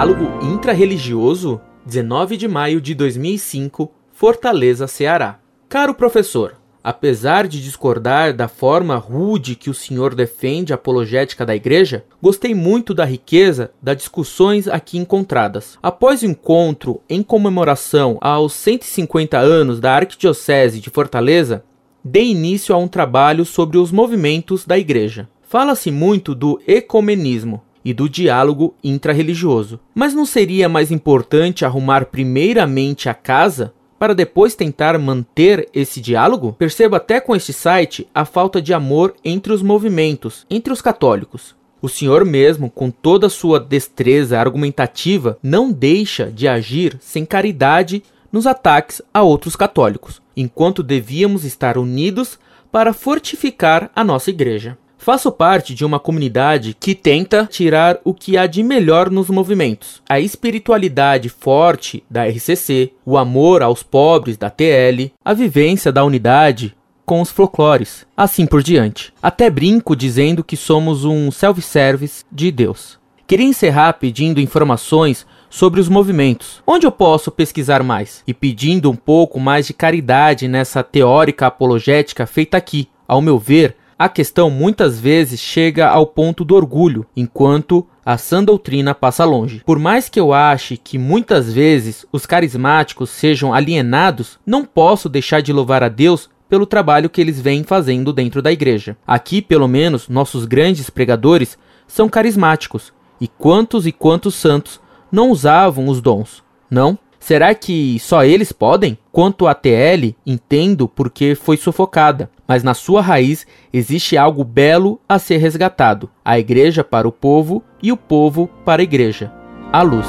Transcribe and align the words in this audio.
Diálogo 0.00 0.42
Intrarreligioso, 0.42 1.60
19 1.84 2.38
de 2.38 2.48
maio 2.48 2.80
de 2.80 2.94
2005, 2.94 3.92
Fortaleza, 4.10 4.86
Ceará. 4.86 5.38
Caro 5.68 5.92
professor, 5.92 6.56
apesar 6.82 7.46
de 7.46 7.62
discordar 7.62 8.32
da 8.32 8.48
forma 8.48 8.96
rude 8.96 9.54
que 9.54 9.68
o 9.68 9.74
senhor 9.74 10.14
defende 10.14 10.72
a 10.72 10.76
apologética 10.76 11.44
da 11.44 11.54
igreja, 11.54 12.06
gostei 12.22 12.54
muito 12.54 12.94
da 12.94 13.04
riqueza 13.04 13.72
das 13.82 13.98
discussões 13.98 14.66
aqui 14.66 14.96
encontradas. 14.96 15.76
Após 15.82 16.22
o 16.22 16.26
encontro 16.26 17.02
em 17.06 17.22
comemoração 17.22 18.16
aos 18.22 18.54
150 18.54 19.36
anos 19.36 19.80
da 19.80 19.92
Arquidiocese 19.96 20.80
de 20.80 20.88
Fortaleza, 20.88 21.62
dei 22.02 22.30
início 22.30 22.74
a 22.74 22.78
um 22.78 22.88
trabalho 22.88 23.44
sobre 23.44 23.76
os 23.76 23.92
movimentos 23.92 24.64
da 24.64 24.78
igreja. 24.78 25.28
Fala-se 25.42 25.90
muito 25.90 26.34
do 26.34 26.58
ecumenismo 26.66 27.60
e 27.84 27.92
do 27.92 28.08
diálogo 28.08 28.74
intrarreligioso. 28.82 29.80
Mas 29.94 30.14
não 30.14 30.26
seria 30.26 30.68
mais 30.68 30.90
importante 30.90 31.64
arrumar 31.64 32.06
primeiramente 32.06 33.08
a 33.08 33.14
casa 33.14 33.72
para 33.98 34.14
depois 34.14 34.54
tentar 34.54 34.98
manter 34.98 35.68
esse 35.74 36.00
diálogo? 36.00 36.54
Perceba 36.54 36.96
até 36.96 37.20
com 37.20 37.36
este 37.36 37.52
site 37.52 38.08
a 38.14 38.24
falta 38.24 38.60
de 38.60 38.72
amor 38.72 39.14
entre 39.24 39.52
os 39.52 39.60
movimentos, 39.60 40.46
entre 40.48 40.72
os 40.72 40.80
católicos. 40.80 41.54
O 41.82 41.88
senhor 41.88 42.24
mesmo, 42.24 42.70
com 42.70 42.90
toda 42.90 43.26
a 43.26 43.30
sua 43.30 43.58
destreza 43.58 44.38
argumentativa, 44.38 45.38
não 45.42 45.72
deixa 45.72 46.30
de 46.30 46.48
agir 46.48 46.96
sem 47.00 47.24
caridade 47.24 48.02
nos 48.32 48.46
ataques 48.46 49.02
a 49.12 49.22
outros 49.22 49.56
católicos, 49.56 50.22
enquanto 50.36 50.82
devíamos 50.82 51.44
estar 51.44 51.76
unidos 51.76 52.38
para 52.70 52.92
fortificar 52.92 53.90
a 53.94 54.04
nossa 54.04 54.30
igreja. 54.30 54.78
Faço 55.02 55.32
parte 55.32 55.74
de 55.74 55.82
uma 55.82 55.98
comunidade 55.98 56.76
que 56.78 56.94
tenta 56.94 57.48
tirar 57.50 57.98
o 58.04 58.12
que 58.12 58.36
há 58.36 58.46
de 58.46 58.62
melhor 58.62 59.10
nos 59.10 59.30
movimentos. 59.30 60.02
A 60.06 60.20
espiritualidade 60.20 61.30
forte 61.30 62.04
da 62.08 62.26
RCC, 62.26 62.92
o 63.02 63.16
amor 63.16 63.62
aos 63.62 63.82
pobres 63.82 64.36
da 64.36 64.50
TL, 64.50 65.10
a 65.24 65.32
vivência 65.32 65.90
da 65.90 66.04
unidade 66.04 66.76
com 67.06 67.22
os 67.22 67.30
folclores, 67.30 68.06
assim 68.14 68.44
por 68.44 68.62
diante. 68.62 69.10
Até 69.22 69.48
brinco 69.48 69.96
dizendo 69.96 70.44
que 70.44 70.54
somos 70.54 71.06
um 71.06 71.30
self-service 71.30 72.22
de 72.30 72.52
Deus. 72.52 72.98
Queria 73.26 73.46
encerrar 73.46 73.94
pedindo 73.94 74.38
informações 74.38 75.26
sobre 75.48 75.80
os 75.80 75.88
movimentos. 75.88 76.62
Onde 76.66 76.86
eu 76.86 76.92
posso 76.92 77.30
pesquisar 77.30 77.82
mais? 77.82 78.22
E 78.26 78.34
pedindo 78.34 78.90
um 78.90 78.96
pouco 78.96 79.40
mais 79.40 79.66
de 79.66 79.72
caridade 79.72 80.46
nessa 80.46 80.82
teórica 80.82 81.46
apologética 81.46 82.26
feita 82.26 82.58
aqui. 82.58 82.86
Ao 83.08 83.22
meu 83.22 83.38
ver, 83.38 83.76
a 84.00 84.08
questão 84.08 84.48
muitas 84.48 84.98
vezes 84.98 85.38
chega 85.38 85.86
ao 85.86 86.06
ponto 86.06 86.42
do 86.42 86.54
orgulho, 86.54 87.04
enquanto 87.14 87.86
a 88.02 88.16
sã 88.16 88.42
doutrina 88.42 88.94
passa 88.94 89.26
longe. 89.26 89.62
Por 89.66 89.78
mais 89.78 90.08
que 90.08 90.18
eu 90.18 90.32
ache 90.32 90.78
que 90.78 90.96
muitas 90.96 91.52
vezes 91.52 92.06
os 92.10 92.24
carismáticos 92.24 93.10
sejam 93.10 93.52
alienados, 93.52 94.38
não 94.46 94.64
posso 94.64 95.06
deixar 95.06 95.42
de 95.42 95.52
louvar 95.52 95.82
a 95.82 95.90
Deus 95.90 96.30
pelo 96.48 96.64
trabalho 96.64 97.10
que 97.10 97.20
eles 97.20 97.42
vêm 97.42 97.62
fazendo 97.62 98.10
dentro 98.10 98.40
da 98.40 98.50
igreja. 98.50 98.96
Aqui, 99.06 99.42
pelo 99.42 99.68
menos, 99.68 100.08
nossos 100.08 100.46
grandes 100.46 100.88
pregadores 100.88 101.58
são 101.86 102.08
carismáticos. 102.08 102.94
E 103.20 103.28
quantos 103.28 103.86
e 103.86 103.92
quantos 103.92 104.34
santos 104.34 104.80
não 105.12 105.28
usavam 105.28 105.88
os 105.88 106.00
dons? 106.00 106.42
Não? 106.70 106.98
Será 107.20 107.54
que 107.54 107.98
só 108.00 108.24
eles 108.24 108.50
podem? 108.50 108.98
Quanto 109.12 109.46
a 109.46 109.54
TL, 109.54 110.16
entendo 110.26 110.88
porque 110.88 111.34
foi 111.34 111.58
sufocada, 111.58 112.30
mas 112.48 112.64
na 112.64 112.72
sua 112.72 113.02
raiz 113.02 113.46
existe 113.72 114.16
algo 114.16 114.42
belo 114.42 114.98
a 115.06 115.18
ser 115.18 115.36
resgatado: 115.36 116.10
a 116.24 116.38
igreja 116.38 116.82
para 116.82 117.06
o 117.06 117.12
povo 117.12 117.62
e 117.82 117.92
o 117.92 117.96
povo 117.96 118.48
para 118.64 118.80
a 118.80 118.82
igreja. 118.82 119.30
A 119.70 119.82
luz. 119.82 120.06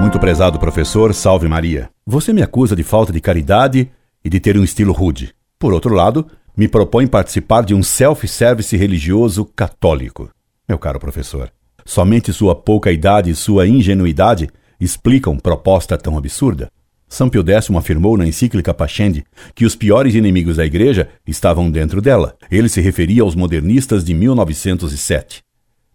Muito 0.00 0.20
prezado 0.20 0.58
professor, 0.58 1.12
salve 1.12 1.48
Maria. 1.48 1.90
Você 2.06 2.32
me 2.32 2.42
acusa 2.42 2.76
de 2.76 2.84
falta 2.84 3.12
de 3.12 3.20
caridade 3.20 3.90
e 4.24 4.28
de 4.28 4.38
ter 4.38 4.56
um 4.56 4.62
estilo 4.62 4.92
rude. 4.92 5.34
Por 5.58 5.72
outro 5.72 5.94
lado, 5.94 6.26
me 6.56 6.68
propõe 6.68 7.06
participar 7.06 7.64
de 7.64 7.74
um 7.74 7.82
self-service 7.82 8.76
religioso 8.76 9.44
católico. 9.44 10.30
Meu 10.68 10.78
caro 10.78 11.00
professor, 11.00 11.50
Somente 11.88 12.34
sua 12.34 12.54
pouca 12.54 12.92
idade 12.92 13.30
e 13.30 13.34
sua 13.34 13.66
ingenuidade 13.66 14.50
explicam 14.78 15.38
proposta 15.38 15.96
tão 15.96 16.18
absurda. 16.18 16.70
São 17.08 17.30
Pio 17.30 17.42
X 17.42 17.70
afirmou 17.70 18.14
na 18.18 18.26
encíclica 18.26 18.74
Pascendi 18.74 19.24
que 19.54 19.64
os 19.64 19.74
piores 19.74 20.14
inimigos 20.14 20.58
da 20.58 20.66
Igreja 20.66 21.08
estavam 21.26 21.70
dentro 21.70 22.02
dela. 22.02 22.36
Ele 22.50 22.68
se 22.68 22.82
referia 22.82 23.22
aos 23.22 23.34
modernistas 23.34 24.04
de 24.04 24.12
1907. 24.12 25.42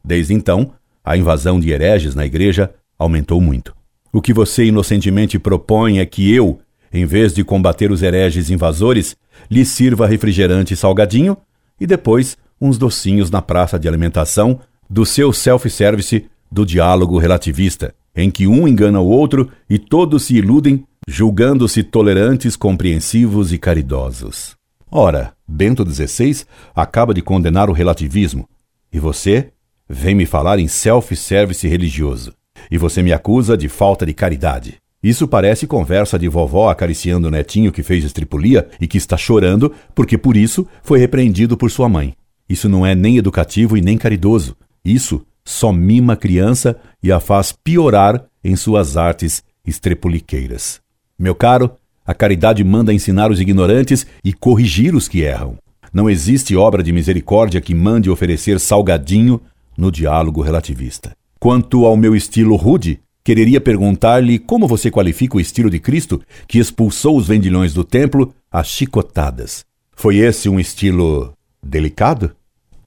Desde 0.04 0.34
então, 0.34 0.72
a 1.06 1.16
invasão 1.16 1.60
de 1.60 1.70
hereges 1.70 2.16
na 2.16 2.26
Igreja 2.26 2.74
aumentou 2.98 3.40
muito. 3.40 3.76
O 4.12 4.20
que 4.20 4.34
você 4.34 4.66
inocentemente 4.66 5.38
propõe 5.38 6.00
é 6.00 6.08
que 6.08 6.34
eu, 6.34 6.60
em 6.92 7.06
vez 7.06 7.36
de 7.36 7.44
combater 7.44 7.92
os 7.92 8.02
hereges 8.02 8.50
invasores, 8.50 9.16
lhe 9.48 9.64
sirva 9.64 10.08
refrigerante 10.08 10.76
salgadinho 10.76 11.38
e 11.80 11.86
depois 11.86 12.36
uns 12.60 12.80
docinhos 12.80 13.30
na 13.30 13.44
praça 13.44 13.78
de 13.78 13.88
alimentação 13.88 14.60
do 14.94 15.08
seu 15.08 15.34
self-service 15.34 16.24
do 16.52 16.64
diálogo 16.64 17.18
relativista, 17.18 17.96
em 18.16 18.30
que 18.30 18.46
um 18.46 18.68
engana 18.68 19.00
o 19.00 19.08
outro 19.08 19.50
e 19.68 19.80
todos 19.80 20.26
se 20.26 20.36
iludem, 20.36 20.86
julgando-se 21.08 21.82
tolerantes, 21.82 22.56
compreensivos 22.56 23.52
e 23.52 23.58
caridosos. 23.58 24.56
Ora, 24.92 25.34
Bento 25.48 25.84
XVI 25.84 26.46
acaba 26.76 27.12
de 27.12 27.24
condenar 27.24 27.72
o 27.72 27.74
relativismo, 27.74 28.48
e 28.94 29.00
você 29.00 29.50
vem 29.90 30.14
me 30.14 30.28
falar 30.28 30.60
em 30.60 30.68
self-service 30.68 31.68
religioso, 31.68 32.32
e 32.70 32.78
você 32.78 33.02
me 33.02 33.12
acusa 33.12 33.58
de 33.58 33.68
falta 33.68 34.06
de 34.06 34.14
caridade. 34.14 34.76
Isso 35.02 35.28
parece 35.28 35.66
conversa 35.66 36.20
de 36.20 36.28
vovó 36.28 36.70
acariciando 36.70 37.30
o 37.30 37.32
netinho 37.32 37.72
que 37.72 37.82
fez 37.82 38.04
estripulia 38.04 38.70
e 38.80 38.88
que 38.88 39.00
está 39.00 39.18
chorando 39.18 39.74
porque 39.96 40.20
por 40.20 40.38
isso 40.38 40.68
foi 40.84 41.00
repreendido 41.00 41.58
por 41.58 41.72
sua 41.72 41.90
mãe. 41.90 42.14
Isso 42.48 42.70
não 42.70 42.86
é 42.86 42.94
nem 42.94 43.18
educativo 43.18 43.76
e 43.76 43.82
nem 43.82 43.98
caridoso. 43.98 44.56
Isso 44.84 45.26
só 45.46 45.72
mima 45.72 46.14
a 46.14 46.18
criança 46.18 46.78
e 47.02 47.12
a 47.12 47.20
faz 47.20 47.52
piorar 47.52 48.26
em 48.44 48.56
suas 48.56 48.98
artes 48.98 49.44
estrepuliqueiras. 49.66 50.82
Meu 51.18 51.34
caro, 51.34 51.72
a 52.06 52.14
caridade 52.14 52.64
manda 52.64 52.94
ensinar 52.94 53.32
os 53.32 53.40
ignorantes 53.40 54.06
e 54.24 54.34
corrigir 54.34 54.94
os 54.96 55.08
que 55.08 55.22
erram. 55.22 55.58
Não 55.94 56.10
existe 56.10 56.56
obra 56.56 56.84
de 56.84 56.92
misericórdia 56.92 57.62
que 57.62 57.74
mande 57.74 58.10
oferecer 58.10 58.60
salgadinho 58.60 59.40
no 59.78 59.92
diálogo 59.92 60.42
relativista. 60.42 61.16
Quanto 61.40 61.86
ao 61.86 61.96
meu 61.96 62.16
estilo 62.16 62.56
rude, 62.56 63.00
quereria 63.24 63.62
perguntar-lhe 63.62 64.40
como 64.40 64.68
você 64.68 64.92
qualifica 64.92 65.38
o 65.38 65.40
estilo 65.40 65.70
de 65.70 65.80
Cristo 65.80 66.22
que 66.48 66.60
expulsou 66.60 67.18
os 67.18 67.28
vendilhões 67.28 67.74
do 67.74 67.84
templo 67.84 68.34
a 68.52 68.64
chicotadas. 68.64 69.64
Foi 69.96 70.18
esse 70.18 70.50
um 70.50 70.60
estilo 70.60 71.34
delicado? 71.62 72.36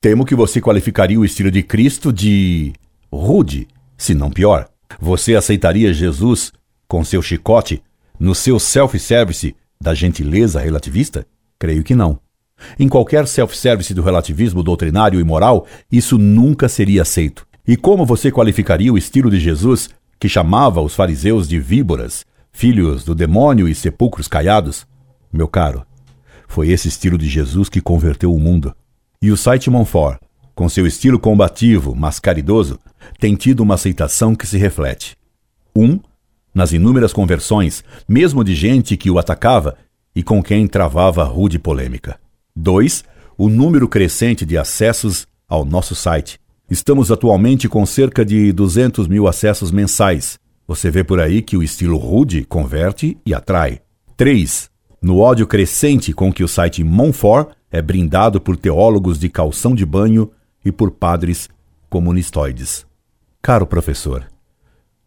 Temo 0.07 0.25
que 0.25 0.37
você 0.37 0.61
qualificaria 0.61 1.19
o 1.19 1.25
estilo 1.25 1.51
de 1.51 1.65
Cristo 1.65 2.13
de 2.13 2.73
rude, 3.13 3.67
se 3.99 4.15
não 4.15 4.31
pior. 4.31 4.69
Você 5.01 5.35
aceitaria 5.35 5.93
Jesus 5.93 6.53
com 6.87 7.05
seu 7.05 7.21
chicote 7.21 7.83
no 8.17 8.33
seu 8.33 8.61
self-service 8.61 9.57
da 9.83 9.95
gentileza 9.95 10.61
relativista? 10.61 11.27
Creio 11.59 11.83
que 11.83 11.93
não. 11.93 12.21
Em 12.79 12.89
qualquer 12.89 13.27
self-service 13.27 13.93
do 13.93 14.01
relativismo 14.01 14.63
doutrinário 14.63 15.19
e 15.19 15.25
moral, 15.25 15.67
isso 15.91 16.17
nunca 16.17 16.69
seria 16.69 17.03
aceito. 17.03 17.45
E 17.67 17.77
como 17.77 18.07
você 18.07 18.31
qualificaria 18.31 18.93
o 18.93 18.97
estilo 18.97 19.29
de 19.29 19.41
Jesus 19.41 19.91
que 20.21 20.29
chamava 20.29 20.81
os 20.81 20.95
fariseus 20.95 21.49
de 21.49 21.59
víboras, 21.59 22.25
filhos 22.53 23.03
do 23.03 23.13
demônio 23.13 23.67
e 23.67 23.75
sepulcros 23.75 24.29
caiados? 24.29 24.87
Meu 25.33 25.49
caro, 25.49 25.85
foi 26.47 26.69
esse 26.69 26.87
estilo 26.87 27.19
de 27.19 27.29
Jesus 27.29 27.69
que 27.69 27.81
converteu 27.81 28.33
o 28.33 28.39
mundo. 28.39 28.73
E 29.21 29.31
o 29.31 29.37
site 29.37 29.71
Monfort, 29.71 30.19
com 30.55 30.69
seu 30.69 30.87
estilo 30.87 31.19
combativo, 31.19 31.95
mas 31.95 32.19
caridoso, 32.19 32.79
tem 33.19 33.35
tido 33.35 33.61
uma 33.61 33.75
aceitação 33.75 34.35
que 34.35 34.47
se 34.47 34.57
reflete. 34.57 35.17
Um, 35.75 36.01
nas 36.55 36.73
inúmeras 36.73 37.13
conversões, 37.13 37.85
mesmo 38.09 38.43
de 38.43 38.55
gente 38.55 38.97
que 38.97 39.11
o 39.11 39.19
atacava 39.19 39.77
e 40.15 40.23
com 40.23 40.43
quem 40.43 40.67
travava 40.67 41.25
rude 41.25 41.59
polêmica. 41.59 42.19
Dois, 42.55 43.05
o 43.37 43.51
número 43.51 43.87
crescente 43.87 44.47
de 44.47 44.57
acessos 44.57 45.27
ao 45.47 45.65
nosso 45.65 45.95
site. 45.95 46.41
Estamos 46.71 47.13
atualmente 47.13 47.69
com 47.69 47.85
cerca 47.85 48.25
de 48.25 48.51
200 48.53 49.07
mil 49.07 49.29
acessos 49.29 49.71
mensais. 49.71 50.39
Você 50.67 50.91
vê 50.91 51.05
por 51.05 51.21
aí 51.21 51.43
que 51.43 51.57
o 51.57 51.63
estilo 51.63 51.99
rude 51.99 52.45
converte 52.45 53.17
e 53.25 53.35
atrai. 53.35 53.81
3. 54.17 54.71
No 55.01 55.19
ódio 55.19 55.47
crescente 55.47 56.13
com 56.13 56.33
que 56.33 56.43
o 56.43 56.49
site 56.49 56.83
Monfort 56.83 57.51
é 57.71 57.83
brindado 57.83 58.41
por 58.41 58.57
teólogos 58.57 59.19
de 59.19 59.29
calção 59.29 59.75
de 59.75 59.85
banho 59.85 60.31
e 60.65 60.73
por 60.73 60.91
padres 60.91 61.49
comunistoides. 61.89 62.87
Caro 63.43 63.67
professor, 63.67 64.27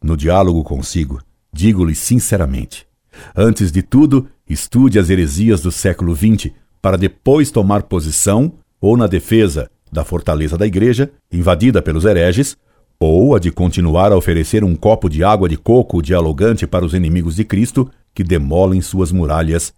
no 0.02 0.16
diálogo 0.16 0.64
consigo, 0.64 1.22
digo-lhe 1.52 1.96
sinceramente: 1.96 2.88
antes 3.36 3.72
de 3.72 3.82
tudo, 3.82 4.28
estude 4.48 5.00
as 5.00 5.10
heresias 5.10 5.62
do 5.62 5.72
século 5.72 6.16
XX 6.16 6.52
para 6.82 6.98
depois 6.98 7.52
tomar 7.52 7.84
posição 7.84 8.54
ou 8.80 8.96
na 8.96 9.08
defesa 9.08 9.70
da 9.92 10.04
fortaleza 10.06 10.58
da 10.58 10.68
igreja, 10.68 11.12
invadida 11.32 11.82
pelos 11.82 12.06
hereges, 12.06 12.56
ou 13.00 13.36
a 13.36 13.40
de 13.40 13.52
continuar 13.52 14.12
a 14.12 14.18
oferecer 14.18 14.64
um 14.64 14.76
copo 14.76 15.10
de 15.10 15.24
água 15.24 15.48
de 15.48 15.56
coco 15.56 16.02
dialogante 16.02 16.68
para 16.68 16.84
os 16.84 16.94
inimigos 16.94 17.36
de 17.36 17.46
Cristo 17.46 17.90
que 18.14 18.24
demolem 18.24 18.82
suas 18.82 19.12
muralhas 19.12 19.74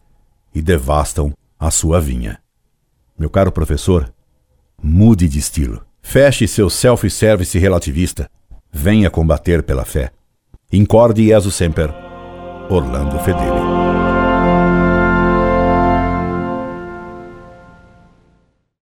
e 0.54 0.62
devastam 0.62 1.32
a 1.60 1.70
sua 1.70 2.02
vinha. 2.02 2.40
Meu 3.18 3.30
caro 3.30 3.52
professor, 3.52 4.12
mude 4.82 5.28
de 5.28 5.38
estilo. 5.38 5.86
Feche 6.02 6.48
seu 6.48 6.70
self-service 6.70 7.58
relativista. 7.60 8.30
Venha 8.72 9.10
combater 9.10 9.62
pela 9.62 9.86
fé. 9.86 10.12
Incorde 10.74 11.28
Jesus 11.28 11.54
Semper, 11.54 11.94
Orlando 12.70 13.20
Fedeli. 13.20 13.81